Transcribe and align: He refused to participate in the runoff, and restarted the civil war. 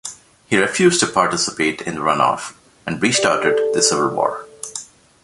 He 0.47 0.57
refused 0.57 0.99
to 1.01 1.05
participate 1.05 1.81
in 1.83 1.93
the 1.93 2.01
runoff, 2.01 2.55
and 2.87 2.99
restarted 2.99 3.55
the 3.75 3.83
civil 3.83 4.09
war. 4.09 4.47